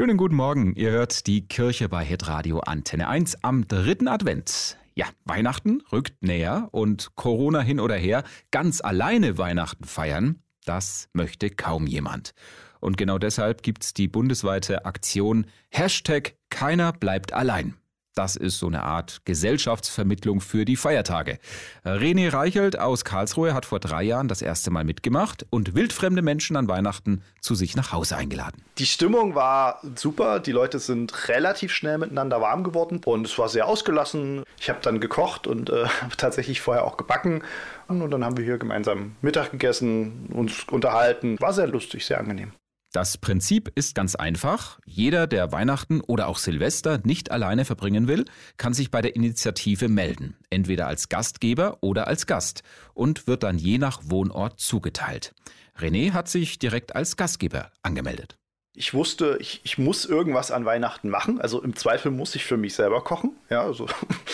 [0.00, 0.72] Schönen guten Morgen.
[0.76, 4.78] Ihr hört die Kirche bei Hitradio Antenne 1 am dritten Advent.
[4.94, 11.50] Ja, Weihnachten rückt näher und Corona hin oder her, ganz alleine Weihnachten feiern, das möchte
[11.50, 12.32] kaum jemand.
[12.80, 17.74] Und genau deshalb gibt's die bundesweite Aktion Hashtag Keiner bleibt allein.
[18.14, 21.38] Das ist so eine Art Gesellschaftsvermittlung für die Feiertage.
[21.84, 26.56] René Reichelt aus Karlsruhe hat vor drei Jahren das erste Mal mitgemacht und wildfremde Menschen
[26.56, 28.62] an Weihnachten zu sich nach Hause eingeladen.
[28.78, 30.40] Die Stimmung war super.
[30.40, 34.42] Die Leute sind relativ schnell miteinander warm geworden und es war sehr ausgelassen.
[34.58, 37.42] Ich habe dann gekocht und äh, tatsächlich vorher auch gebacken.
[37.86, 41.38] Und dann haben wir hier gemeinsam Mittag gegessen, uns unterhalten.
[41.40, 42.52] War sehr lustig, sehr angenehm.
[42.92, 44.80] Das Prinzip ist ganz einfach.
[44.84, 48.24] Jeder, der Weihnachten oder auch Silvester nicht alleine verbringen will,
[48.56, 53.58] kann sich bei der Initiative melden, entweder als Gastgeber oder als Gast und wird dann
[53.58, 55.34] je nach Wohnort zugeteilt.
[55.78, 58.40] René hat sich direkt als Gastgeber angemeldet
[58.74, 61.40] ich wusste, ich, ich muss irgendwas an Weihnachten machen.
[61.40, 63.32] Also im Zweifel muss ich für mich selber kochen.
[63.48, 63.86] Ja, also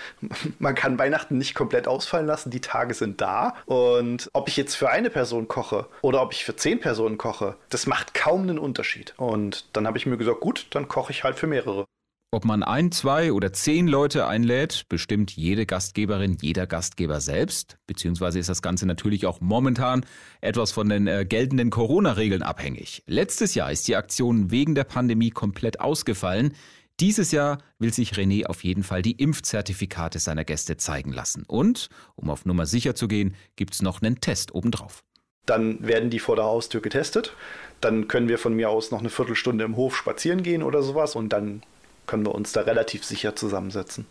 [0.58, 2.50] man kann Weihnachten nicht komplett ausfallen lassen.
[2.50, 3.54] Die Tage sind da.
[3.64, 7.56] Und ob ich jetzt für eine Person koche oder ob ich für zehn Personen koche,
[7.70, 9.14] das macht kaum einen Unterschied.
[9.16, 11.86] Und dann habe ich mir gesagt, gut, dann koche ich halt für mehrere.
[12.30, 17.78] Ob man ein, zwei oder zehn Leute einlädt, bestimmt jede Gastgeberin, jeder Gastgeber selbst.
[17.86, 20.04] Beziehungsweise ist das Ganze natürlich auch momentan
[20.42, 23.02] etwas von den äh, geltenden Corona-Regeln abhängig.
[23.06, 26.52] Letztes Jahr ist die Aktion wegen der Pandemie komplett ausgefallen.
[27.00, 31.44] Dieses Jahr will sich René auf jeden Fall die Impfzertifikate seiner Gäste zeigen lassen.
[31.46, 35.02] Und, um auf Nummer sicher zu gehen, gibt's noch einen Test obendrauf.
[35.46, 37.34] Dann werden die vor der Haustür getestet.
[37.80, 41.16] Dann können wir von mir aus noch eine Viertelstunde im Hof spazieren gehen oder sowas
[41.16, 41.62] und dann
[42.08, 44.06] können wir uns da relativ sicher zusammensetzen.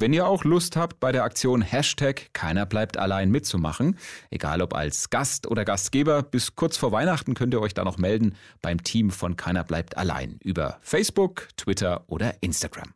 [0.00, 3.98] Wenn ihr auch Lust habt, bei der Aktion Hashtag Keiner bleibt allein mitzumachen,
[4.30, 7.98] egal ob als Gast oder Gastgeber, bis kurz vor Weihnachten könnt ihr euch da noch
[7.98, 12.94] melden beim Team von Keiner bleibt allein über Facebook, Twitter oder Instagram.